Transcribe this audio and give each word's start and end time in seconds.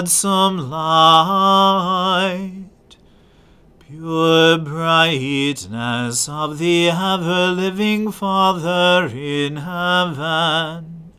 Gladsome 0.00 0.70
light, 0.70 2.70
pure 3.80 4.56
brightness 4.56 6.26
of 6.26 6.56
the 6.56 6.88
ever 6.88 7.48
living 7.48 8.10
Father 8.10 9.10
in 9.14 9.56
heaven, 9.56 11.12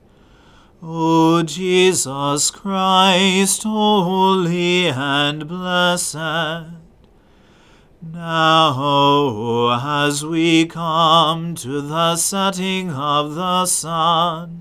O 0.81 1.43
Jesus 1.43 2.49
Christ, 2.49 3.61
holy 3.61 4.87
and 4.87 5.47
blessed, 5.47 6.15
now 8.01 10.07
as 10.07 10.25
we 10.25 10.65
come 10.65 11.53
to 11.53 11.81
the 11.81 12.15
setting 12.15 12.89
of 12.89 13.35
the 13.35 13.67
sun, 13.67 14.60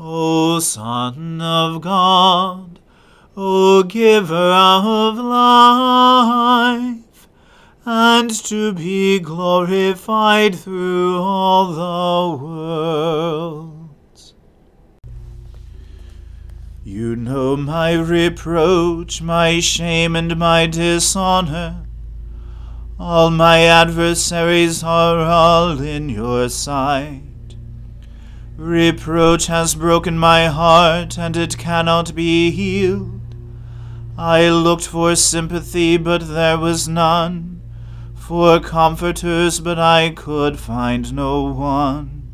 O 0.00 0.60
Son 0.60 1.40
of 1.40 1.80
God, 1.80 2.78
O 3.36 3.82
Giver 3.82 4.32
of 4.34 5.16
life, 5.18 6.98
and 7.84 8.30
to 8.44 8.72
be 8.74 9.18
glorified 9.18 10.54
through 10.54 11.18
all 11.20 11.72
the 11.72 12.44
worlds. 12.44 14.34
You 16.84 17.16
know 17.16 17.56
my 17.56 17.94
reproach, 17.94 19.20
my 19.20 19.58
shame, 19.58 20.14
and 20.14 20.36
my 20.36 20.66
dishonor. 20.66 21.86
All 23.00 23.30
my 23.30 23.62
adversaries 23.62 24.84
are 24.84 25.18
all 25.18 25.80
in 25.80 26.08
your 26.08 26.48
sight. 26.48 27.27
Reproach 28.58 29.46
has 29.46 29.76
broken 29.76 30.18
my 30.18 30.46
heart, 30.46 31.16
and 31.16 31.36
it 31.36 31.56
cannot 31.56 32.12
be 32.16 32.50
healed. 32.50 33.20
I 34.18 34.48
looked 34.48 34.88
for 34.88 35.14
sympathy, 35.14 35.96
but 35.96 36.26
there 36.26 36.58
was 36.58 36.88
none, 36.88 37.62
for 38.16 38.58
comforters, 38.58 39.60
but 39.60 39.78
I 39.78 40.10
could 40.10 40.58
find 40.58 41.14
no 41.14 41.44
one. 41.44 42.24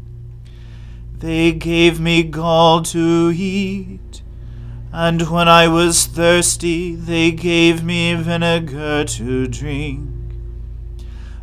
They 1.19 1.53
gave 1.53 2.01
me 2.01 2.23
gall 2.23 2.81
to 2.85 3.31
eat, 3.37 4.23
and 4.95 5.29
when 5.29 5.47
I 5.47 5.69
was 5.69 6.07
thirsty, 6.07 6.95
they 6.95 7.33
gave 7.33 7.85
me 7.85 8.15
vinegar 8.15 9.05
to 9.05 9.47
drink. 9.47 10.09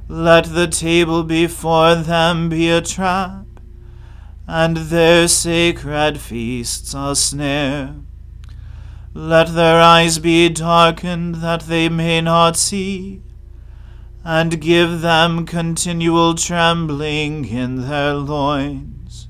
Let 0.08 0.46
the 0.46 0.68
table 0.68 1.22
before 1.22 1.94
them 1.94 2.50
be 2.50 2.68
a 2.72 2.82
trap 2.82 3.41
and 4.54 4.76
their 4.76 5.30
sacred 5.30 6.20
feasts 6.20 6.94
a 6.94 7.16
snare. 7.16 7.96
Let 9.14 9.56
their 9.56 9.80
eyes 9.80 10.20
be 10.20 10.50
darkened 10.50 11.36
that 11.36 11.62
they 11.62 11.88
may 11.88 12.20
not 12.20 12.58
see, 12.58 13.22
and 14.26 14.60
give 14.60 15.00
them 15.00 15.46
continual 15.46 16.36
trembling 16.36 17.46
in 17.46 17.88
their 17.88 18.14
loins. 18.14 19.30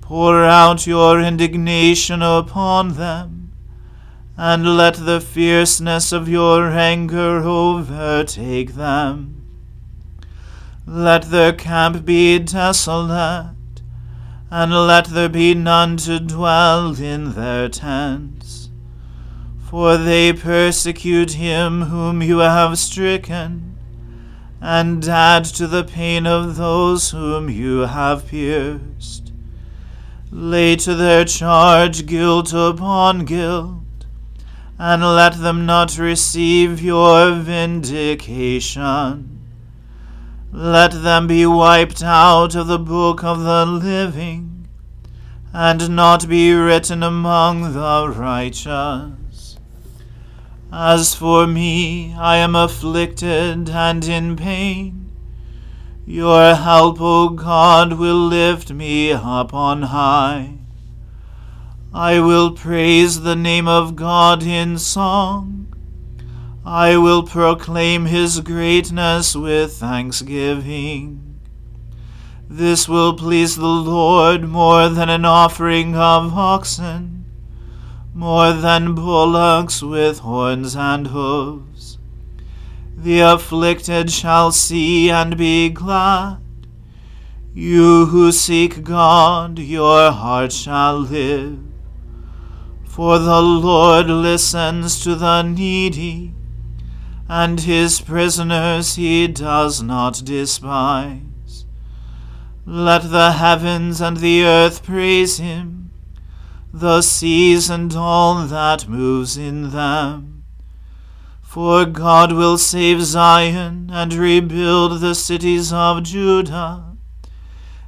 Pour 0.00 0.44
out 0.44 0.86
your 0.86 1.20
indignation 1.20 2.22
upon 2.22 2.94
them, 2.94 3.50
and 4.36 4.76
let 4.76 4.94
the 4.94 5.20
fierceness 5.20 6.12
of 6.12 6.28
your 6.28 6.68
anger 6.68 7.42
overtake 7.42 8.74
them. 8.74 9.44
Let 10.86 11.30
their 11.32 11.52
camp 11.52 12.04
be 12.04 12.38
desolate 12.38 13.56
and 14.50 14.72
let 14.72 15.06
there 15.06 15.28
be 15.28 15.54
none 15.54 15.96
to 15.96 16.18
dwell 16.18 17.00
in 17.00 17.34
their 17.34 17.68
tents. 17.68 18.70
For 19.68 19.96
they 19.96 20.32
persecute 20.32 21.34
him 21.34 21.82
whom 21.82 22.22
you 22.22 22.38
have 22.38 22.76
stricken, 22.76 23.78
and 24.60 25.08
add 25.08 25.44
to 25.44 25.68
the 25.68 25.84
pain 25.84 26.26
of 26.26 26.56
those 26.56 27.12
whom 27.12 27.48
you 27.48 27.82
have 27.82 28.26
pierced. 28.26 29.30
Lay 30.32 30.76
to 30.76 30.94
their 30.94 31.24
charge 31.24 32.06
guilt 32.06 32.52
upon 32.52 33.24
guilt, 33.24 33.82
and 34.78 35.02
let 35.02 35.40
them 35.40 35.66
not 35.66 35.98
receive 35.98 36.80
your 36.82 37.34
vindication. 37.34 39.39
Let 40.52 41.02
them 41.02 41.28
be 41.28 41.46
wiped 41.46 42.02
out 42.02 42.56
of 42.56 42.66
the 42.66 42.78
book 42.78 43.22
of 43.22 43.40
the 43.40 43.64
living, 43.64 44.66
and 45.52 45.94
not 45.94 46.28
be 46.28 46.52
written 46.52 47.02
among 47.02 47.72
the 47.72 48.12
righteous. 48.16 49.56
As 50.72 51.14
for 51.14 51.46
me, 51.46 52.14
I 52.14 52.36
am 52.38 52.56
afflicted 52.56 53.70
and 53.70 54.04
in 54.04 54.36
pain. 54.36 55.12
Your 56.04 56.56
help, 56.56 57.00
O 57.00 57.28
God, 57.28 57.92
will 57.92 58.26
lift 58.26 58.72
me 58.72 59.12
up 59.12 59.54
on 59.54 59.82
high. 59.82 60.54
I 61.94 62.18
will 62.18 62.52
praise 62.52 63.22
the 63.22 63.36
name 63.36 63.68
of 63.68 63.94
God 63.94 64.42
in 64.42 64.78
song. 64.78 65.69
I 66.64 66.98
will 66.98 67.22
proclaim 67.22 68.04
his 68.04 68.40
greatness 68.40 69.34
with 69.34 69.72
thanksgiving. 69.72 71.38
This 72.48 72.86
will 72.86 73.14
please 73.14 73.56
the 73.56 73.66
Lord 73.66 74.46
more 74.46 74.88
than 74.90 75.08
an 75.08 75.24
offering 75.24 75.96
of 75.96 76.36
oxen, 76.36 77.24
more 78.12 78.52
than 78.52 78.94
bullocks 78.94 79.82
with 79.82 80.18
horns 80.18 80.76
and 80.76 81.06
hoofs. 81.06 81.96
The 82.94 83.20
afflicted 83.20 84.10
shall 84.10 84.52
see 84.52 85.10
and 85.10 85.38
be 85.38 85.70
glad. 85.70 86.38
You 87.54 88.06
who 88.06 88.32
seek 88.32 88.82
God, 88.82 89.58
your 89.58 90.12
heart 90.12 90.52
shall 90.52 90.98
live. 90.98 91.58
For 92.84 93.18
the 93.18 93.40
Lord 93.40 94.08
listens 94.08 95.02
to 95.04 95.14
the 95.14 95.42
needy, 95.42 96.34
and 97.32 97.60
his 97.60 98.00
prisoners 98.00 98.96
he 98.96 99.28
does 99.28 99.80
not 99.80 100.20
despise. 100.24 101.64
Let 102.66 103.08
the 103.12 103.30
heavens 103.30 104.00
and 104.00 104.16
the 104.16 104.42
earth 104.42 104.82
praise 104.82 105.38
him, 105.38 105.92
the 106.74 107.02
seas 107.02 107.70
and 107.70 107.94
all 107.94 108.44
that 108.48 108.88
moves 108.88 109.36
in 109.36 109.70
them. 109.70 110.42
For 111.40 111.84
God 111.84 112.32
will 112.32 112.58
save 112.58 113.00
Zion 113.02 113.90
and 113.92 114.12
rebuild 114.12 115.00
the 115.00 115.14
cities 115.14 115.72
of 115.72 116.02
Judah. 116.02 116.96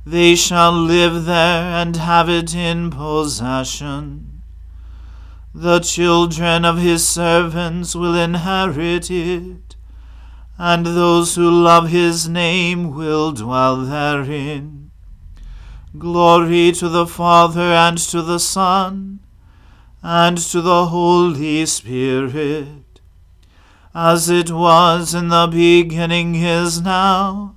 They 0.06 0.36
shall 0.36 0.72
live 0.72 1.24
there 1.24 1.64
and 1.64 1.96
have 1.96 2.28
it 2.28 2.54
in 2.54 2.92
possession. 2.92 4.31
The 5.54 5.80
children 5.80 6.64
of 6.64 6.78
his 6.78 7.06
servants 7.06 7.94
will 7.94 8.14
inherit 8.14 9.10
it, 9.10 9.76
and 10.58 10.86
those 10.86 11.34
who 11.34 11.50
love 11.50 11.88
his 11.90 12.28
name 12.28 12.94
will 12.94 13.32
dwell 13.32 13.78
therein. 13.82 14.90
Glory 15.98 16.72
to 16.72 16.88
the 16.88 17.06
Father 17.06 17.60
and 17.60 17.98
to 17.98 18.22
the 18.22 18.38
Son 18.38 19.20
and 20.02 20.38
to 20.38 20.60
the 20.60 20.86
Holy 20.86 21.66
Spirit 21.66 22.82
as 23.94 24.30
it 24.30 24.50
was 24.50 25.14
in 25.14 25.28
the 25.28 25.46
beginning 25.46 26.34
is 26.34 26.80
now, 26.80 27.54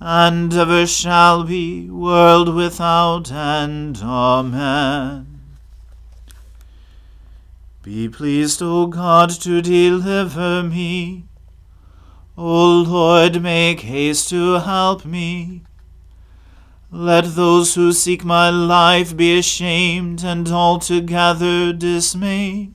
and 0.00 0.52
ever 0.52 0.86
shall 0.86 1.44
be, 1.44 1.88
world 1.88 2.52
without 2.52 3.30
end. 3.30 4.00
Amen. 4.02 5.31
Be 7.82 8.08
pleased, 8.08 8.62
O 8.62 8.86
God, 8.86 9.30
to 9.40 9.60
deliver 9.60 10.62
me. 10.62 11.24
O 12.38 12.82
Lord, 12.82 13.42
make 13.42 13.80
haste 13.80 14.28
to 14.30 14.60
help 14.60 15.04
me. 15.04 15.64
Let 16.92 17.34
those 17.34 17.74
who 17.74 17.92
seek 17.92 18.24
my 18.24 18.50
life 18.50 19.16
be 19.16 19.36
ashamed 19.36 20.22
and 20.22 20.48
altogether 20.48 21.72
dismayed. 21.72 22.74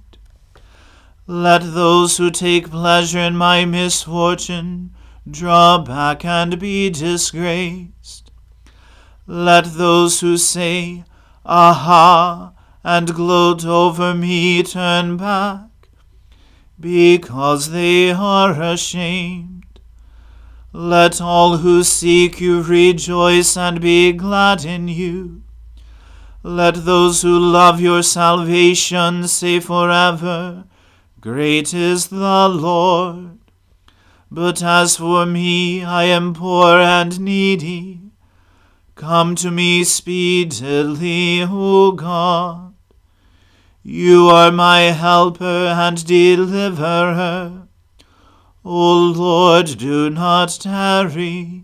Let 1.26 1.60
those 1.74 2.18
who 2.18 2.30
take 2.30 2.70
pleasure 2.70 3.20
in 3.20 3.38
my 3.38 3.64
misfortune 3.64 4.94
draw 5.30 5.78
back 5.78 6.26
and 6.26 6.60
be 6.60 6.90
disgraced. 6.90 8.32
Let 9.26 9.66
those 9.66 10.20
who 10.20 10.38
say, 10.38 11.06
Aha, 11.46 12.54
and 12.88 13.14
gloat 13.14 13.66
over 13.66 14.14
me 14.14 14.64
turn 14.64 15.18
back, 15.18 15.90
because 16.80 17.72
they 17.72 18.12
are 18.12 18.62
ashamed. 18.62 19.82
Let 20.72 21.20
all 21.20 21.58
who 21.58 21.84
seek 21.84 22.40
you 22.40 22.62
rejoice 22.62 23.58
and 23.58 23.82
be 23.82 24.14
glad 24.14 24.64
in 24.64 24.88
you. 24.88 25.44
Let 26.44 26.86
those 26.86 27.24
who 27.24 27.38
love 27.38 27.82
your 27.82 28.04
salvation 28.04 29.28
say 29.28 29.60
forever, 29.60 30.64
Great 31.20 31.74
is 31.74 32.08
the 32.08 32.48
Lord. 32.48 33.38
But 34.32 34.64
as 34.64 34.96
for 34.96 35.26
me, 35.26 35.84
I 35.84 36.04
am 36.04 36.34
poor 36.34 36.78
and 36.80 37.20
needy. 37.20 38.00
Come 38.96 39.36
to 39.36 39.52
me 39.52 39.84
speedily, 39.84 41.44
O 41.44 41.92
God. 41.92 42.67
You 43.90 44.28
are 44.28 44.52
my 44.52 44.92
helper 44.92 45.46
and 45.46 46.06
deliverer. 46.06 47.70
O 48.66 48.98
Lord, 49.16 49.78
do 49.78 50.10
not 50.10 50.58
tarry. 50.60 51.64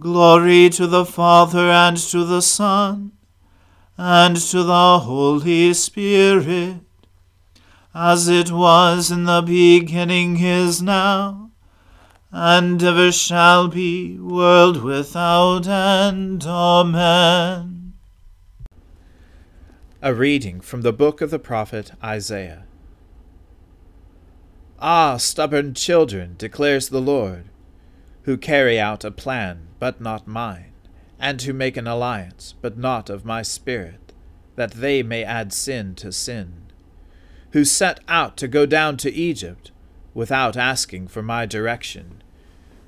Glory 0.00 0.68
to 0.70 0.88
the 0.88 1.04
Father 1.04 1.70
and 1.70 1.96
to 1.96 2.24
the 2.24 2.42
Son 2.42 3.12
and 3.96 4.36
to 4.36 4.64
the 4.64 4.98
Holy 4.98 5.74
Spirit 5.74 6.80
as 7.94 8.26
it 8.26 8.50
was 8.50 9.12
in 9.12 9.26
the 9.26 9.42
beginning 9.42 10.40
is 10.40 10.82
now, 10.82 11.52
and 12.32 12.82
ever 12.82 13.12
shall 13.12 13.68
be, 13.68 14.18
world 14.18 14.82
without 14.82 15.68
end. 15.68 16.44
Amen. 16.48 17.75
A 20.06 20.14
reading 20.14 20.60
from 20.60 20.82
the 20.82 20.92
book 20.92 21.20
of 21.20 21.32
the 21.32 21.38
prophet 21.40 21.90
Isaiah. 22.00 22.62
Ah, 24.78 25.16
stubborn 25.16 25.74
children, 25.74 26.36
declares 26.38 26.90
the 26.90 27.00
Lord, 27.00 27.46
who 28.22 28.36
carry 28.36 28.78
out 28.78 29.04
a 29.04 29.10
plan, 29.10 29.66
but 29.80 30.00
not 30.00 30.28
mine, 30.28 30.70
and 31.18 31.42
who 31.42 31.52
make 31.52 31.76
an 31.76 31.88
alliance, 31.88 32.54
but 32.62 32.78
not 32.78 33.10
of 33.10 33.24
my 33.24 33.42
spirit, 33.42 34.12
that 34.54 34.74
they 34.74 35.02
may 35.02 35.24
add 35.24 35.52
sin 35.52 35.96
to 35.96 36.12
sin 36.12 36.66
who 37.50 37.64
set 37.64 37.98
out 38.06 38.36
to 38.36 38.46
go 38.46 38.64
down 38.64 38.96
to 38.98 39.12
Egypt 39.12 39.72
without 40.14 40.56
asking 40.56 41.08
for 41.08 41.20
my 41.20 41.44
direction, 41.44 42.22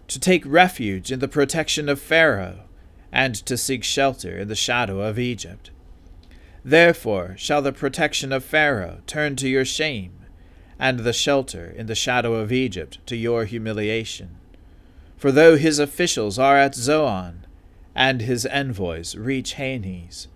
to 0.07 0.21
take 0.21 0.45
refuge 0.47 1.11
in 1.11 1.19
the 1.19 1.27
protection 1.27 1.89
of 1.89 2.01
Pharaoh, 2.01 2.61
and 3.11 3.35
to 3.35 3.57
seek 3.57 3.83
shelter 3.83 4.39
in 4.39 4.47
the 4.47 4.55
shadow 4.55 5.01
of 5.01 5.19
Egypt. 5.19 5.73
Therefore 6.65 7.35
shall 7.37 7.63
the 7.63 7.73
protection 7.73 8.33
of 8.33 8.45
Pharaoh 8.45 9.01
turn 9.07 9.37
to 9.37 9.49
your 9.49 9.65
shame, 9.65 10.13
and 10.79 11.01
the 11.01 11.13
shelter 11.13 11.67
in 11.67 11.87
the 11.87 11.95
shadow 11.95 12.35
of 12.35 12.53
Egypt 12.53 12.99
to 13.07 13.17
your 13.17 13.45
humiliation. 13.45 14.37
For 15.17 15.33
though 15.33 15.57
his 15.57 15.79
officials 15.79 16.39
are 16.39 16.57
at 16.57 16.75
Zoan, 16.75 17.47
and 17.95 18.23
his 18.23 18.47
envoys 18.47 19.17
reach 19.17 19.55
Hanes, 19.55 20.29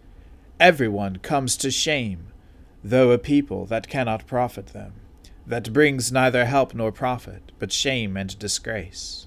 every 0.59 0.89
one 0.89 1.19
comes 1.19 1.57
to 1.59 1.71
shame 1.71 2.33
though 2.85 3.13
a 3.13 3.19
people 3.19 3.65
that 3.67 3.89
cannot 3.89 4.27
profit 4.27 4.69
them, 4.69 4.95
that 5.47 5.73
brings 5.73 6.11
neither 6.11 6.47
help 6.47 6.75
nor 6.75 6.91
profit, 6.91 7.53
but 7.59 7.73
shame 7.73 8.17
and 8.17 8.39
disgrace. 8.39 9.27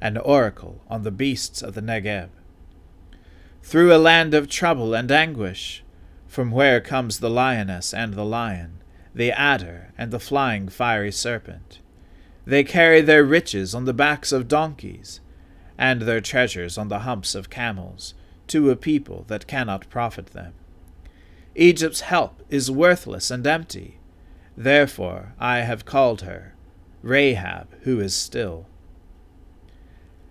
An 0.00 0.16
oracle 0.16 0.80
on 0.88 1.02
the 1.02 1.10
beasts 1.10 1.60
of 1.62 1.74
the 1.74 1.82
Negeb. 1.82 2.28
Through 3.62 3.94
a 3.94 3.98
land 3.98 4.34
of 4.34 4.48
trouble 4.48 4.94
and 4.94 5.10
anguish, 5.10 5.84
from 6.26 6.50
where 6.50 6.80
comes 6.80 7.18
the 7.18 7.30
lioness 7.30 7.92
and 7.92 8.14
the 8.14 8.24
lion, 8.24 8.82
the 9.14 9.32
adder 9.32 9.92
and 9.98 10.10
the 10.10 10.20
flying 10.20 10.68
fiery 10.68 11.12
serpent. 11.12 11.80
They 12.44 12.64
carry 12.64 13.00
their 13.00 13.24
riches 13.24 13.74
on 13.74 13.84
the 13.84 13.92
backs 13.92 14.32
of 14.32 14.48
donkeys, 14.48 15.20
and 15.76 16.02
their 16.02 16.20
treasures 16.20 16.78
on 16.78 16.88
the 16.88 17.00
humps 17.00 17.34
of 17.34 17.50
camels, 17.50 18.14
to 18.48 18.70
a 18.70 18.76
people 18.76 19.24
that 19.28 19.46
cannot 19.46 19.90
profit 19.90 20.28
them. 20.28 20.54
Egypt's 21.54 22.00
help 22.02 22.42
is 22.48 22.70
worthless 22.70 23.30
and 23.30 23.46
empty. 23.46 23.98
Therefore 24.56 25.34
I 25.38 25.58
have 25.58 25.84
called 25.84 26.22
her 26.22 26.54
Rahab, 27.02 27.68
who 27.82 28.00
is 28.00 28.14
still. 28.14 28.66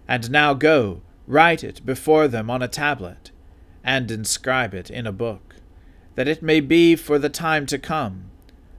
And 0.08 0.32
now 0.32 0.54
go, 0.54 1.02
write 1.28 1.64
it 1.64 1.86
before 1.86 2.28
them 2.28 2.50
on 2.50 2.62
a 2.62 2.68
tablet, 2.68 3.32
and 3.84 4.10
inscribe 4.10 4.74
it 4.74 4.90
in 4.90 5.06
a 5.06 5.12
book, 5.12 5.56
that 6.16 6.28
it 6.28 6.42
may 6.42 6.60
be 6.60 6.96
for 6.96 7.20
the 7.20 7.30
time 7.30 7.66
to 7.66 7.78
come, 7.78 8.32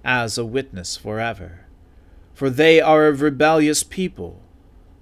as 0.04 0.38
a 0.38 0.44
witness 0.44 0.96
forever. 0.96 1.66
For 2.34 2.50
they 2.50 2.80
are 2.80 3.06
a 3.06 3.12
rebellious 3.12 3.82
people, 3.82 4.40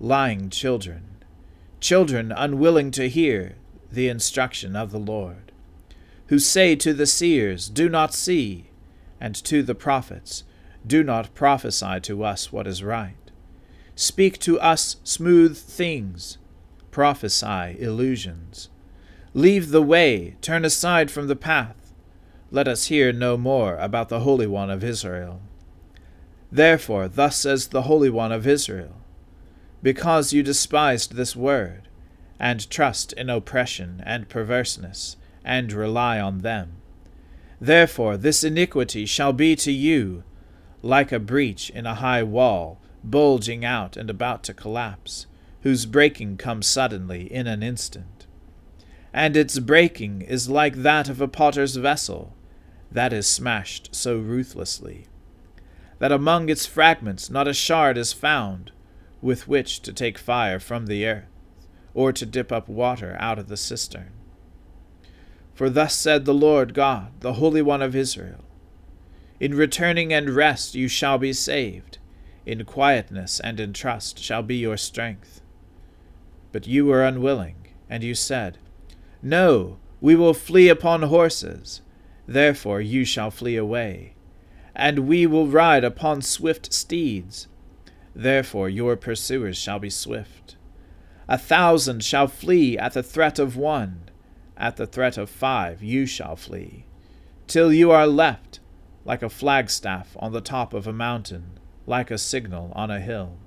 lying 0.01 0.51
children, 0.51 1.05
children 1.81 2.33
unwilling 2.33 2.91
to 2.93 3.09
hear 3.09 3.57
the 3.91 4.09
instruction 4.09 4.75
of 4.75 4.91
the 4.91 4.99
Lord, 4.99 5.53
who 6.27 6.39
say 6.39 6.75
to 6.77 6.93
the 6.93 7.07
seers, 7.07 7.69
Do 7.69 7.89
not 7.89 8.13
see, 8.13 8.71
and 9.21 9.35
to 9.45 9.63
the 9.63 9.75
prophets, 9.75 10.45
Do 10.87 11.05
not 11.05 11.35
prophesy 11.35 12.01
to 12.01 12.25
us 12.25 12.53
what 12.53 12.67
is 12.67 12.83
right. 12.83 13.15
Speak 13.95 14.39
to 14.41 14.61
us 14.61 14.97
smooth 15.05 15.57
things, 15.57 16.39
prophesy 16.97 17.77
illusions. 17.79 18.71
Leave 19.35 19.69
the 19.69 19.83
way, 19.83 20.35
turn 20.41 20.65
aside 20.65 21.11
from 21.11 21.27
the 21.27 21.37
path. 21.37 21.93
Let 22.51 22.67
us 22.67 22.87
hear 22.87 23.13
no 23.13 23.37
more 23.37 23.77
about 23.77 24.09
the 24.09 24.21
Holy 24.21 24.47
One 24.47 24.71
of 24.71 24.83
Israel. 24.83 25.43
Therefore, 26.51 27.07
thus 27.07 27.37
says 27.37 27.67
the 27.67 27.83
Holy 27.83 28.09
One 28.09 28.33
of 28.33 28.47
Israel 28.47 28.95
Because 29.83 30.33
you 30.33 30.43
despised 30.43 31.17
this 31.17 31.37
word, 31.37 31.83
and 32.41 32.71
trust 32.71 33.13
in 33.13 33.29
oppression 33.29 34.03
and 34.07 34.31
perverseness, 34.31 35.19
and 35.45 35.75
rely 35.75 36.19
on 36.19 36.39
them, 36.39 36.77
therefore 37.61 38.17
this 38.17 38.43
iniquity 38.43 39.05
shall 39.05 39.35
be 39.35 39.55
to 39.57 39.71
you 39.71 40.25
like 40.81 41.13
a 41.13 41.19
breach 41.19 41.69
in 41.69 41.85
a 41.85 41.97
high 41.97 42.23
wall, 42.23 42.81
bulging 43.05 43.67
out 43.67 43.99
and 43.99 44.09
about 44.09 44.43
to 44.45 44.55
collapse, 44.55 45.27
whose 45.67 45.85
breaking 45.85 46.37
comes 46.37 46.65
suddenly 46.65 47.23
in 47.33 47.49
an 47.49 47.61
instant. 47.61 48.25
And 49.13 49.37
its 49.37 49.59
breaking 49.59 50.23
is 50.23 50.49
like 50.49 50.77
that 50.77 51.09
of 51.09 51.21
a 51.21 51.27
potter's 51.27 51.75
vessel, 51.75 52.37
that 52.93 53.13
is 53.13 53.27
smashed 53.27 53.93
so 53.93 54.17
ruthlessly 54.17 55.09
that 55.99 56.13
among 56.13 56.49
its 56.49 56.67
fragments 56.67 57.29
not 57.29 57.49
a 57.49 57.53
shard 57.53 57.99
is 57.99 58.13
found 58.13 58.71
with 59.21 59.49
which 59.49 59.81
to 59.81 59.93
take 59.93 60.19
fire 60.19 60.61
from 60.61 60.87
the 60.87 61.05
earth, 61.05 61.27
or 61.95 62.13
to 62.13 62.25
dip 62.25 62.53
up 62.53 62.69
water 62.69 63.17
out 63.19 63.37
of 63.37 63.49
the 63.49 63.57
cistern. 63.57 64.13
For 65.53 65.69
thus 65.69 65.97
said 65.97 66.27
the 66.27 66.33
Lord 66.33 66.75
God, 66.75 67.11
the 67.19 67.33
Holy 67.33 67.61
One 67.61 67.83
of 67.83 67.97
Israel 67.97 68.45
In 69.41 69.53
returning 69.53 70.13
and 70.13 70.31
rest 70.31 70.77
you 70.77 70.87
shall 70.87 71.19
be 71.19 71.33
saved, 71.33 71.99
in 72.45 72.65
quietness 72.65 73.41
and 73.41 73.59
in 73.59 73.73
trust 73.73 74.21
shall 74.21 74.45
be 74.45 74.55
your 74.55 74.77
strength. 74.77 75.41
But 76.57 76.67
you 76.67 76.87
were 76.87 77.05
unwilling, 77.05 77.69
and 77.87 78.03
you 78.03 78.15
said, 78.15 78.57
No, 79.21 79.77
we 80.01 80.17
will 80.17 80.33
flee 80.33 80.71
upon 80.71 81.03
horses, 81.03 81.83
therefore 82.27 82.81
you 82.81 83.05
shall 83.05 83.31
flee 83.31 83.57
away 83.57 84.15
and 84.75 85.01
we 85.01 85.27
will 85.27 85.49
ride 85.49 85.85
upon 85.85 86.23
swift 86.23 86.73
steeds. 86.73 87.47
Therefore 88.15 88.71
your 88.71 88.97
pursuers 88.97 89.59
shall 89.59 89.79
be 89.79 89.91
swift. 89.91 90.57
A 91.29 91.37
thousand 91.37 92.03
shall 92.03 92.27
flee 92.27 92.79
at 92.79 92.95
the 92.95 93.03
threat 93.03 93.39
of 93.39 93.55
one, 93.55 94.09
at 94.57 94.77
the 94.77 94.87
threat 94.87 95.19
of 95.19 95.29
five 95.29 95.83
you 95.83 96.07
shall 96.07 96.37
flee, 96.37 96.87
till 97.47 97.71
you 97.71 97.91
are 97.91 98.07
left 98.07 98.61
like 99.05 99.23
a 99.23 99.29
flagstaff 99.29 100.17
on 100.19 100.33
the 100.33 100.41
top 100.41 100.73
of 100.73 100.87
a 100.87 100.93
mountain, 100.95 101.59
like 101.87 102.11
a 102.11 102.17
signal 102.17 102.73
on 102.75 102.91
a 102.91 103.01
hill. 103.01 103.39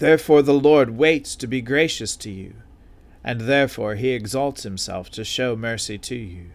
Therefore 0.00 0.40
the 0.40 0.54
Lord 0.54 0.96
waits 0.96 1.36
to 1.36 1.46
be 1.46 1.60
gracious 1.60 2.16
to 2.16 2.30
you, 2.30 2.54
and 3.22 3.42
therefore 3.42 3.96
he 3.96 4.08
exalts 4.12 4.62
himself 4.62 5.10
to 5.10 5.24
show 5.24 5.54
mercy 5.54 5.98
to 5.98 6.16
you. 6.16 6.52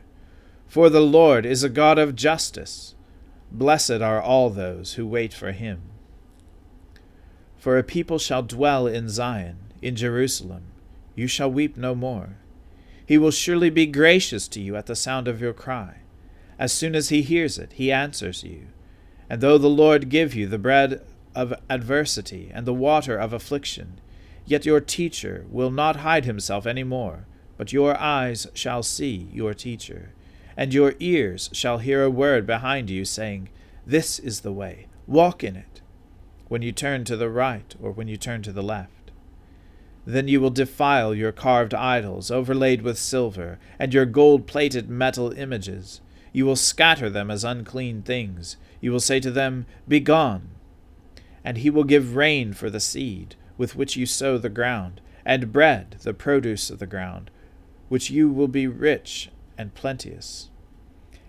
For 0.68 0.90
the 0.90 1.02
Lord 1.02 1.46
is 1.46 1.64
a 1.64 1.70
God 1.70 2.00
of 2.00 2.16
justice. 2.16 2.96
Blessed 3.52 4.02
are 4.02 4.20
all 4.20 4.50
those 4.50 4.94
who 4.94 5.06
wait 5.06 5.32
for 5.32 5.52
him. 5.52 5.84
For 7.56 7.78
a 7.78 7.84
people 7.84 8.18
shall 8.18 8.42
dwell 8.42 8.88
in 8.88 9.10
Zion, 9.10 9.58
in 9.80 9.96
Jerusalem. 9.96 10.64
You 11.14 11.28
shall 11.28 11.52
weep 11.52 11.78
no 11.78 11.94
more. 11.94 12.38
He 13.06 13.20
will 13.20 13.30
surely 13.30 13.70
be 13.70 13.86
gracious 13.86 14.48
to 14.50 14.60
you 14.60 14.76
at 14.76 14.88
the 14.88 14.96
sound 14.96 15.28
of 15.28 15.40
your 15.40 15.54
cry. 15.54 15.98
As 16.58 16.74
soon 16.74 16.96
as 16.96 17.10
he 17.10 17.22
hears 17.22 17.60
it, 17.60 17.74
he 17.74 17.92
answers 17.92 18.44
you. 18.44 18.70
And 19.30 19.40
though 19.40 19.60
the 19.60 19.68
Lord 19.68 20.10
give 20.10 20.34
you 20.34 20.48
the 20.48 20.58
bread 20.58 21.02
of 21.36 21.54
adversity 21.70 22.50
and 22.54 22.66
the 22.66 22.74
water 22.74 23.18
of 23.18 23.34
affliction, 23.34 24.00
yet 24.46 24.66
your 24.66 24.80
teacher 24.80 25.46
will 25.50 25.72
not 25.72 25.98
hide 25.98 26.26
himself 26.26 26.66
any 26.66 26.84
more, 26.84 27.26
but 27.58 27.74
your 27.74 28.00
eyes 28.00 28.48
shall 28.54 28.84
see 28.84 29.30
your 29.32 29.54
teacher 29.54 30.14
and 30.58 30.74
your 30.74 30.96
ears 31.00 31.50
shall 31.54 31.80
hear 31.80 32.04
a 32.04 32.10
word 32.10 32.46
behind 32.48 32.90
you 32.90 33.06
saying, 33.06 33.50
This 33.86 34.20
is 34.20 34.42
the 34.42 34.54
way, 34.54 34.88
walk 35.06 35.44
in 35.44 35.56
it, 35.56 35.82
when 36.48 36.62
you 36.62 36.72
turn 36.72 37.04
to 37.06 37.18
the 37.18 37.30
right 37.30 37.76
or 37.82 37.92
when 37.92 38.08
you 38.08 38.18
turn 38.18 38.42
to 38.44 38.52
the 38.52 38.64
left. 38.64 39.12
Then 40.06 40.28
you 40.28 40.40
will 40.40 40.52
defile 40.52 41.16
your 41.16 41.32
carved 41.32 41.74
idols 41.74 42.30
overlaid 42.30 42.84
with 42.84 42.98
silver, 42.98 43.60
and 43.80 43.94
your 43.94 44.06
gold 44.06 44.46
plated 44.46 44.90
metal 44.90 45.32
images. 45.32 46.00
You 46.32 46.46
will 46.46 46.56
scatter 46.56 47.10
them 47.10 47.32
as 47.32 47.44
unclean 47.44 48.04
things. 48.04 48.58
You 48.82 48.92
will 48.92 49.00
say 49.00 49.20
to 49.22 49.32
them, 49.32 49.66
Begone! 49.88 50.50
And 51.46 51.60
he 51.60 51.70
will 51.70 51.86
give 51.86 52.18
rain 52.18 52.52
for 52.52 52.70
the 52.70 52.82
seed 52.82 53.36
with 53.58 53.76
which 53.76 53.96
you 53.96 54.06
sow 54.06 54.38
the 54.38 54.50
ground, 54.50 55.00
and 55.26 55.54
bread, 55.54 55.96
the 56.02 56.14
produce 56.14 56.70
of 56.70 56.80
the 56.80 56.88
ground, 56.88 57.32
which 57.88 58.10
you 58.10 58.30
will 58.30 58.50
be 58.50 58.68
rich 58.68 59.30
and 59.58 59.74
plenteous. 59.74 60.50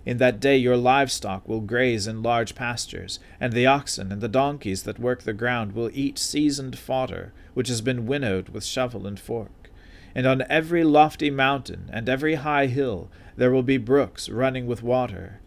In 0.04 0.18
that 0.18 0.40
day 0.40 0.56
your 0.56 0.76
livestock 0.76 1.46
will 1.48 1.60
graze 1.60 2.06
in 2.06 2.22
large 2.22 2.54
pastures, 2.54 3.18
and 3.40 3.52
the 3.52 3.66
oxen 3.66 4.10
and 4.10 4.20
the 4.20 4.28
donkeys 4.28 4.84
that 4.84 4.98
work 4.98 5.22
the 5.22 5.32
ground 5.32 5.72
will 5.72 5.90
eat 5.92 6.18
seasoned 6.18 6.78
fodder, 6.78 7.32
which 7.54 7.68
has 7.68 7.80
been 7.80 8.06
winnowed 8.06 8.48
with 8.48 8.64
shovel 8.64 9.06
and 9.06 9.20
fork. 9.20 9.70
And 10.14 10.26
on 10.26 10.44
every 10.48 10.82
lofty 10.82 11.30
mountain 11.30 11.90
and 11.92 12.08
every 12.08 12.36
high 12.36 12.66
hill 12.66 13.10
there 13.36 13.50
will 13.50 13.62
be 13.62 13.76
brooks 13.76 14.28
running 14.28 14.66
with 14.66 14.82
water, 14.82 15.40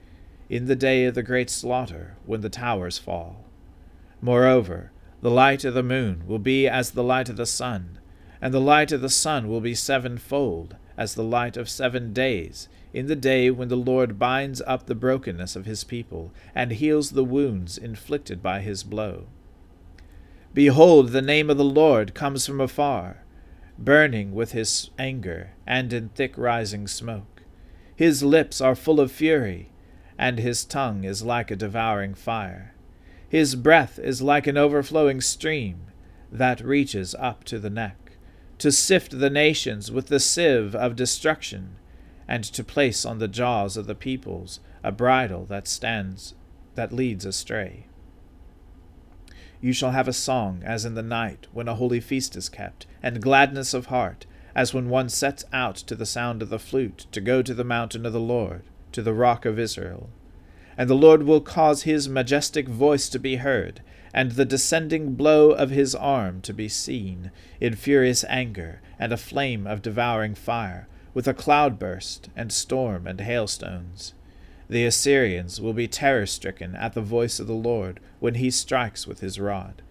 in 0.50 0.66
the 0.66 0.76
day 0.76 1.06
of 1.06 1.16
the 1.16 1.24
great 1.24 1.50
slaughter, 1.50 2.18
when 2.26 2.42
the 2.42 2.50
towers 2.50 2.98
fall. 2.98 3.49
Moreover, 4.22 4.92
the 5.22 5.32
light 5.32 5.64
of 5.64 5.74
the 5.74 5.84
moon 5.84 6.24
will 6.28 6.40
be 6.40 6.68
as 6.68 6.92
the 6.92 7.04
light 7.04 7.30
of 7.30 7.38
the 7.38 7.46
sun, 7.46 8.00
and 8.42 8.54
the 8.54 8.62
light 8.62 8.92
of 8.92 9.02
the 9.02 9.10
sun 9.10 9.48
will 9.48 9.62
be 9.62 9.76
sevenfold, 9.76 10.76
as 10.98 11.16
the 11.16 11.24
light 11.24 11.56
of 11.56 11.70
seven 11.70 12.12
days, 12.12 12.68
in 12.94 13.08
the 13.08 13.16
day 13.16 13.50
when 13.50 13.70
the 13.70 13.78
Lord 13.78 14.20
binds 14.20 14.62
up 14.68 14.86
the 14.86 14.96
brokenness 14.96 15.56
of 15.56 15.66
his 15.66 15.84
people, 15.84 16.34
and 16.54 16.72
heals 16.72 17.12
the 17.12 17.24
wounds 17.24 17.78
inflicted 17.78 18.44
by 18.44 18.62
his 18.62 18.84
blow. 18.84 19.28
Behold, 20.54 21.10
the 21.10 21.22
name 21.22 21.50
of 21.50 21.58
the 21.58 21.64
Lord 21.64 22.14
comes 22.14 22.46
from 22.46 22.60
afar, 22.60 23.24
burning 23.78 24.34
with 24.34 24.52
his 24.52 24.90
anger, 24.98 25.52
and 25.66 25.94
in 25.94 26.10
thick 26.10 26.38
rising 26.38 26.88
smoke. 26.88 27.44
His 27.96 28.24
lips 28.24 28.60
are 28.60 28.76
full 28.76 29.00
of 29.00 29.12
fury, 29.12 29.72
and 30.18 30.40
his 30.40 30.66
tongue 30.66 31.04
is 31.04 31.24
like 31.24 31.52
a 31.52 31.56
devouring 31.56 32.14
fire. 32.14 32.74
His 33.30 33.54
breath 33.54 34.00
is 34.00 34.24
like 34.24 34.48
an 34.48 34.58
overflowing 34.58 35.22
stream 35.22 35.82
that 36.32 36.62
reaches 36.62 37.14
up 37.16 37.44
to 37.46 37.60
the 37.60 37.70
neck, 37.70 38.18
to 38.58 38.72
sift 38.72 39.20
the 39.20 39.30
nations 39.30 39.92
with 39.92 40.08
the 40.08 40.20
sieve 40.20 40.76
of 40.76 40.96
destruction 40.96 41.76
and 42.28 42.44
to 42.44 42.64
place 42.64 43.06
on 43.06 43.20
the 43.20 43.28
jaws 43.28 43.78
of 43.78 43.86
the 43.86 43.96
peoples 43.96 44.60
a 44.84 44.92
bridle 44.92 45.46
that 45.46 45.68
stands 45.68 46.34
that 46.74 46.92
leads 46.92 47.24
astray. 47.24 47.86
You 49.62 49.74
shall 49.74 49.92
have 49.92 50.08
a 50.08 50.14
song 50.14 50.64
as 50.66 50.84
in 50.84 50.96
the 50.96 51.04
night 51.04 51.48
when 51.52 51.68
a 51.68 51.76
holy 51.76 52.00
feast 52.00 52.36
is 52.36 52.50
kept, 52.50 52.88
and 53.04 53.22
gladness 53.22 53.74
of 53.74 53.88
heart, 53.88 54.26
as 54.56 54.74
when 54.74 54.90
one 54.90 55.10
sets 55.10 55.44
out 55.54 55.76
to 55.76 55.96
the 55.96 56.06
sound 56.06 56.42
of 56.42 56.50
the 56.50 56.60
flute 56.60 57.06
to 57.12 57.22
go 57.22 57.42
to 57.42 57.54
the 57.54 57.64
mountain 57.64 58.06
of 58.06 58.14
the 58.14 58.20
Lord, 58.20 58.64
to 58.94 59.02
the 59.02 59.14
rock 59.14 59.46
of 59.46 59.60
Israel. 59.60 60.10
And 60.80 60.90
the 60.90 60.96
Lord 60.96 61.24
will 61.24 61.42
cause 61.42 61.84
his 61.84 62.08
majestic 62.08 62.70
voice 62.70 63.10
to 63.10 63.20
be 63.20 63.36
heard, 63.36 63.82
and 64.14 64.32
the 64.32 64.46
descending 64.46 65.14
blow 65.16 65.52
of 65.52 65.72
his 65.72 65.94
arm 65.94 66.40
to 66.44 66.54
be 66.54 66.70
seen, 66.70 67.32
in 67.60 67.76
furious 67.76 68.24
anger, 68.30 68.80
and 68.98 69.12
a 69.12 69.18
flame 69.18 69.68
of 69.68 69.82
devouring 69.82 70.36
fire, 70.36 70.88
with 71.14 71.28
a 71.28 71.34
cloudburst 71.34 72.30
and 72.34 72.54
storm 72.54 73.08
and 73.08 73.20
hailstones. 73.20 74.14
The 74.70 74.86
Assyrians 74.86 75.60
will 75.60 75.74
be 75.74 75.90
terror 75.90 76.26
stricken 76.26 76.76
at 76.76 76.94
the 76.94 77.02
voice 77.02 77.42
of 77.42 77.48
the 77.48 77.54
Lord 77.54 78.00
when 78.22 78.36
he 78.36 78.50
strikes 78.50 79.06
with 79.06 79.20
his 79.20 79.38
rod. 79.38 79.82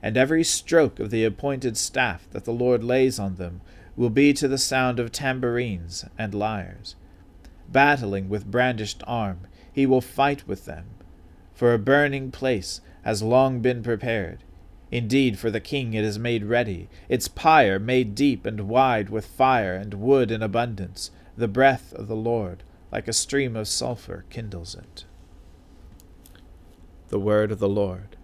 And 0.00 0.16
every 0.16 0.44
stroke 0.44 1.00
of 1.00 1.10
the 1.10 1.24
appointed 1.24 1.76
staff 1.76 2.28
that 2.30 2.44
the 2.44 2.52
Lord 2.52 2.84
lays 2.84 3.18
on 3.18 3.34
them 3.34 3.62
will 3.96 4.10
be 4.10 4.32
to 4.34 4.46
the 4.46 4.58
sound 4.58 5.00
of 5.00 5.10
tambourines 5.10 6.04
and 6.16 6.32
lyres. 6.32 6.94
Battling 7.68 8.28
with 8.28 8.48
brandished 8.48 9.02
arm, 9.08 9.40
he 9.76 9.84
will 9.84 10.00
fight 10.00 10.48
with 10.48 10.64
them. 10.64 10.86
For 11.52 11.74
a 11.74 11.78
burning 11.78 12.30
place 12.30 12.80
has 13.02 13.22
long 13.22 13.60
been 13.60 13.82
prepared. 13.82 14.42
Indeed, 14.90 15.38
for 15.38 15.50
the 15.50 15.60
king 15.60 15.92
it 15.92 16.02
is 16.02 16.18
made 16.18 16.46
ready, 16.46 16.88
its 17.10 17.28
pyre 17.28 17.78
made 17.78 18.14
deep 18.14 18.46
and 18.46 18.70
wide 18.70 19.10
with 19.10 19.26
fire 19.26 19.74
and 19.74 19.92
wood 19.92 20.30
in 20.30 20.42
abundance. 20.42 21.10
The 21.36 21.46
breath 21.46 21.92
of 21.92 22.08
the 22.08 22.16
Lord, 22.16 22.62
like 22.90 23.06
a 23.06 23.12
stream 23.12 23.54
of 23.54 23.68
sulphur, 23.68 24.24
kindles 24.30 24.74
it. 24.74 25.04
The 27.08 27.20
word 27.20 27.52
of 27.52 27.58
the 27.58 27.68
Lord. 27.68 28.16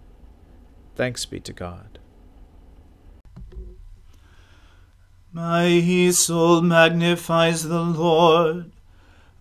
Thanks 0.95 1.23
be 1.23 1.39
to 1.41 1.53
God. 1.53 1.99
My 5.31 6.09
soul 6.09 6.61
magnifies 6.61 7.61
the 7.61 7.83
Lord. 7.83 8.72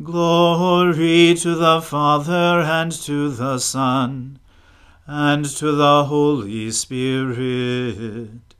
Glory 0.00 1.34
to 1.34 1.56
the 1.56 1.82
Father 1.82 2.60
and 2.60 2.92
to 2.92 3.30
the 3.30 3.58
Son 3.58 4.38
and 5.08 5.44
to 5.44 5.72
the 5.72 6.04
Holy 6.04 6.70
Spirit, 6.70 8.54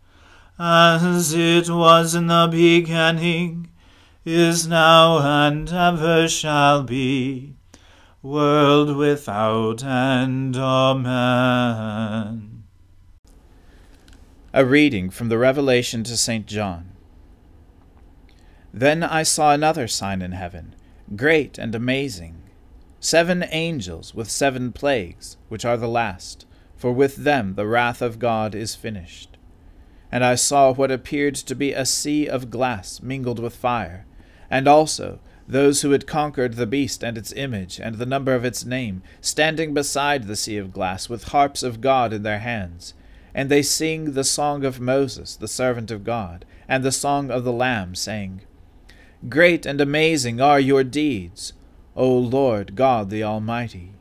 as 0.58 1.32
it 1.32 1.70
was 1.70 2.16
in 2.16 2.26
the 2.26 2.48
beginning, 2.50 3.68
is 4.24 4.66
now, 4.66 5.20
and 5.20 5.72
ever 5.72 6.26
shall 6.26 6.82
be, 6.82 7.54
world 8.20 8.96
without 8.96 9.84
end. 9.84 10.56
Amen. 10.56 12.64
A 14.52 14.64
reading 14.64 15.08
from 15.08 15.28
the 15.28 15.38
Revelation 15.38 16.02
to 16.02 16.16
St. 16.16 16.46
John. 16.46 16.90
Then 18.74 19.04
I 19.04 19.22
saw 19.22 19.52
another 19.52 19.86
sign 19.86 20.20
in 20.20 20.32
heaven 20.32 20.74
great 21.16 21.58
and 21.58 21.74
amazing. 21.74 22.42
Seven 23.00 23.44
angels 23.50 24.14
with 24.14 24.30
seven 24.30 24.72
plagues, 24.72 25.36
which 25.48 25.64
are 25.64 25.76
the 25.76 25.88
last, 25.88 26.46
for 26.76 26.92
with 26.92 27.16
them 27.16 27.54
the 27.54 27.66
wrath 27.66 28.02
of 28.02 28.18
God 28.18 28.54
is 28.54 28.74
finished. 28.74 29.36
And 30.10 30.24
I 30.24 30.34
saw 30.34 30.72
what 30.72 30.90
appeared 30.90 31.34
to 31.36 31.54
be 31.54 31.72
a 31.72 31.84
sea 31.84 32.26
of 32.26 32.50
glass 32.50 33.00
mingled 33.02 33.38
with 33.38 33.54
fire, 33.54 34.06
and 34.50 34.66
also 34.66 35.20
those 35.46 35.82
who 35.82 35.92
had 35.92 36.06
conquered 36.06 36.54
the 36.54 36.66
beast 36.66 37.02
and 37.02 37.16
its 37.16 37.32
image 37.32 37.80
and 37.80 37.96
the 37.96 38.06
number 38.06 38.34
of 38.34 38.44
its 38.44 38.64
name, 38.64 39.02
standing 39.20 39.72
beside 39.72 40.24
the 40.24 40.36
sea 40.36 40.58
of 40.58 40.72
glass 40.72 41.08
with 41.08 41.24
harps 41.24 41.62
of 41.62 41.80
God 41.80 42.12
in 42.12 42.22
their 42.22 42.40
hands. 42.40 42.94
And 43.34 43.48
they 43.48 43.62
sing 43.62 44.12
the 44.12 44.24
song 44.24 44.64
of 44.64 44.80
Moses, 44.80 45.36
the 45.36 45.48
servant 45.48 45.90
of 45.90 46.04
God, 46.04 46.44
and 46.66 46.84
the 46.84 46.92
song 46.92 47.30
of 47.30 47.44
the 47.44 47.52
Lamb, 47.52 47.94
saying, 47.94 48.42
Great 49.26 49.66
and 49.66 49.80
amazing 49.80 50.40
are 50.40 50.60
your 50.60 50.84
deeds, 50.84 51.52
O 51.96 52.08
Lord 52.08 52.76
God 52.76 53.10
the 53.10 53.24
Almighty. 53.24 53.94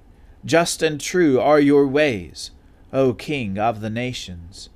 Just 0.45 0.84
and 0.84 1.01
true 1.01 1.39
are 1.39 1.60
your 1.60 1.88
ways, 1.88 2.51
O 2.93 3.13
King 3.13 3.58
of 3.58 3.82
the 3.82 3.89
nations. 3.89 4.69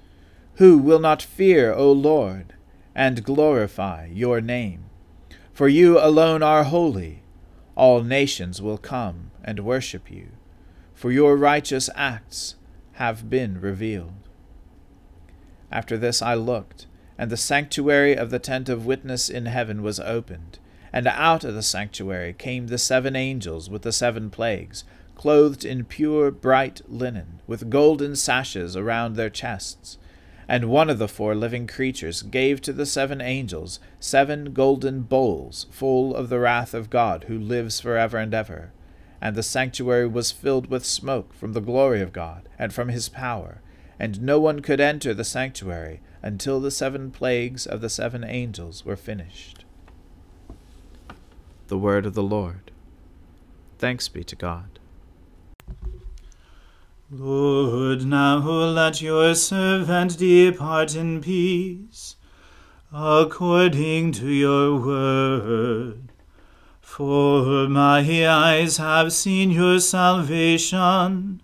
Who 0.55 0.79
will 0.79 0.97
not 0.97 1.21
fear, 1.21 1.71
O 1.73 1.91
Lord, 1.91 2.55
and 2.95 3.23
glorify 3.23 4.07
your 4.11 4.41
name? 4.41 4.85
For 5.53 5.67
you 5.67 5.99
alone 5.99 6.41
are 6.41 6.63
holy. 6.63 7.21
All 7.75 8.01
nations 8.01 8.63
will 8.63 8.79
come 8.79 9.29
and 9.43 9.59
worship 9.59 10.09
you, 10.09 10.29
for 10.95 11.11
your 11.11 11.37
righteous 11.37 11.87
acts 11.93 12.55
have 12.93 13.29
been 13.29 13.61
revealed. 13.61 14.27
After 15.71 15.99
this 15.99 16.19
I 16.23 16.33
looked 16.33 16.87
and 17.21 17.29
the 17.29 17.37
sanctuary 17.37 18.17
of 18.17 18.31
the 18.31 18.39
tent 18.39 18.67
of 18.67 18.87
witness 18.87 19.29
in 19.29 19.45
heaven 19.45 19.83
was 19.83 19.99
opened. 19.99 20.57
And 20.91 21.05
out 21.05 21.43
of 21.43 21.53
the 21.53 21.61
sanctuary 21.61 22.33
came 22.33 22.65
the 22.65 22.79
seven 22.79 23.15
angels 23.15 23.69
with 23.69 23.83
the 23.83 23.91
seven 23.91 24.31
plagues, 24.31 24.85
clothed 25.13 25.63
in 25.63 25.85
pure 25.85 26.31
bright 26.31 26.81
linen, 26.89 27.39
with 27.45 27.69
golden 27.69 28.15
sashes 28.15 28.75
around 28.75 29.13
their 29.13 29.29
chests. 29.29 29.99
And 30.47 30.65
one 30.65 30.89
of 30.89 30.97
the 30.97 31.07
four 31.07 31.35
living 31.35 31.67
creatures 31.67 32.23
gave 32.23 32.59
to 32.61 32.73
the 32.73 32.87
seven 32.87 33.21
angels 33.21 33.79
seven 33.99 34.51
golden 34.51 35.03
bowls 35.03 35.67
full 35.69 36.15
of 36.15 36.29
the 36.29 36.39
wrath 36.39 36.73
of 36.73 36.89
God, 36.89 37.25
who 37.25 37.37
lives 37.37 37.79
for 37.79 37.97
ever 37.97 38.17
and 38.17 38.33
ever. 38.33 38.71
And 39.21 39.35
the 39.35 39.43
sanctuary 39.43 40.07
was 40.07 40.31
filled 40.31 40.71
with 40.71 40.83
smoke 40.83 41.35
from 41.35 41.53
the 41.53 41.61
glory 41.61 42.01
of 42.01 42.13
God 42.13 42.49
and 42.57 42.73
from 42.73 42.89
his 42.89 43.09
power, 43.09 43.61
and 44.01 44.19
no 44.19 44.39
one 44.39 44.61
could 44.61 44.79
enter 44.79 45.13
the 45.13 45.23
sanctuary 45.23 46.01
until 46.23 46.59
the 46.59 46.71
seven 46.71 47.11
plagues 47.11 47.67
of 47.67 47.81
the 47.81 47.89
seven 47.89 48.23
angels 48.23 48.83
were 48.83 48.95
finished. 48.95 49.63
The 51.67 51.77
word 51.77 52.07
of 52.07 52.15
the 52.15 52.23
Lord. 52.23 52.71
Thanks 53.77 54.07
be 54.07 54.23
to 54.23 54.35
God. 54.35 54.79
Lord, 57.11 58.03
now 58.03 58.39
let 58.39 59.03
your 59.03 59.35
servant 59.35 60.17
depart 60.17 60.95
in 60.95 61.21
peace, 61.21 62.15
according 62.91 64.13
to 64.13 64.27
your 64.27 64.79
word. 64.79 66.11
For 66.81 67.69
my 67.69 67.99
eyes 68.27 68.77
have 68.77 69.13
seen 69.13 69.51
your 69.51 69.79
salvation 69.79 71.43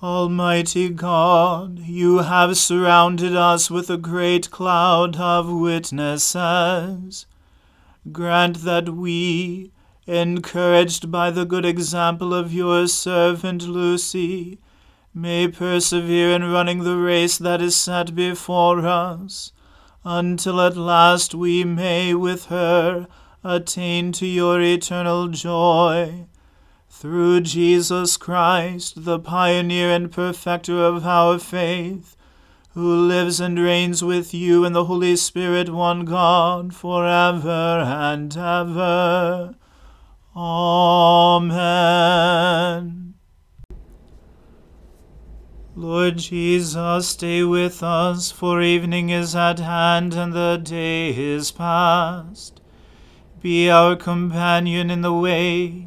Almighty 0.00 0.90
God, 0.90 1.80
you 1.80 2.18
have 2.18 2.56
surrounded 2.56 3.34
us 3.34 3.68
with 3.68 3.90
a 3.90 3.96
great 3.96 4.48
cloud 4.48 5.16
of 5.16 5.50
witnesses. 5.50 7.26
Grant 8.12 8.58
that 8.58 8.90
we, 8.90 9.72
encouraged 10.06 11.10
by 11.10 11.32
the 11.32 11.44
good 11.44 11.64
example 11.64 12.32
of 12.32 12.52
your 12.52 12.86
servant 12.86 13.62
Lucy, 13.62 14.60
may 15.12 15.48
persevere 15.48 16.30
in 16.30 16.44
running 16.44 16.84
the 16.84 16.96
race 16.96 17.36
that 17.36 17.60
is 17.60 17.74
set 17.74 18.14
before 18.14 18.86
us, 18.86 19.50
until 20.04 20.60
at 20.60 20.76
last 20.76 21.34
we 21.34 21.64
may 21.64 22.14
with 22.14 22.44
her 22.44 23.08
attain 23.42 24.12
to 24.12 24.26
your 24.26 24.60
eternal 24.60 25.26
joy. 25.26 26.28
Through 27.00 27.42
Jesus 27.42 28.16
Christ, 28.16 29.04
the 29.04 29.20
pioneer 29.20 29.88
and 29.92 30.10
perfecter 30.10 30.82
of 30.82 31.06
our 31.06 31.38
faith, 31.38 32.16
who 32.70 33.06
lives 33.06 33.38
and 33.38 33.56
reigns 33.56 34.02
with 34.02 34.34
you 34.34 34.64
in 34.64 34.72
the 34.72 34.86
Holy 34.86 35.14
Spirit, 35.14 35.68
one 35.68 36.04
God, 36.04 36.74
for 36.74 37.06
ever 37.06 37.84
and 37.86 38.36
ever. 38.36 39.54
Amen. 40.34 41.54
Lord 45.76 46.18
Jesus, 46.18 47.06
stay 47.06 47.44
with 47.44 47.80
us, 47.80 48.32
for 48.32 48.60
evening 48.60 49.10
is 49.10 49.36
at 49.36 49.60
hand 49.60 50.14
and 50.14 50.32
the 50.32 50.60
day 50.60 51.16
is 51.16 51.52
past. 51.52 52.60
Be 53.40 53.70
our 53.70 53.94
companion 53.94 54.90
in 54.90 55.02
the 55.02 55.14
way, 55.14 55.86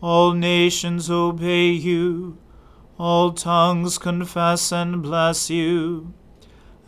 all 0.00 0.32
nations 0.32 1.10
obey 1.10 1.68
you, 1.68 2.38
all 2.98 3.32
tongues 3.32 3.98
confess 3.98 4.72
and 4.72 5.02
bless 5.02 5.50
you, 5.50 6.14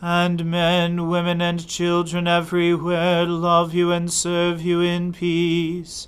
and 0.01 0.45
men, 0.45 1.09
women, 1.09 1.41
and 1.41 1.67
children 1.67 2.27
everywhere 2.27 3.25
love 3.25 3.73
you 3.73 3.91
and 3.91 4.11
serve 4.11 4.61
you 4.61 4.81
in 4.81 5.11
peace. 5.13 6.07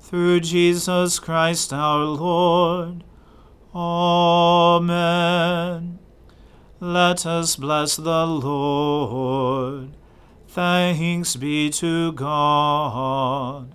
Through 0.00 0.40
Jesus 0.40 1.18
Christ 1.18 1.72
our 1.72 2.04
Lord. 2.04 3.04
Amen. 3.74 4.82
Let 6.78 7.24
us 7.24 7.56
bless 7.56 7.96
the 7.96 8.26
Lord. 8.26 9.96
Thanks 10.48 11.36
be 11.36 11.70
to 11.70 12.12
God. 12.12 13.74